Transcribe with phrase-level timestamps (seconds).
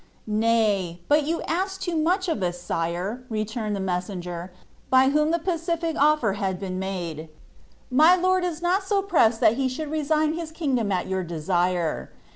[0.27, 4.51] "Hay, but you ask loo much of ns, sire." returned the messenger,
[4.89, 7.27] by whom t)ie pacific offer had been made;'■
[7.91, 12.09] my lord is not so pressed that he should resign his kingdom at your desire.